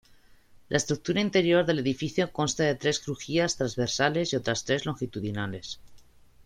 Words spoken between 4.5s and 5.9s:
tres longitudinales.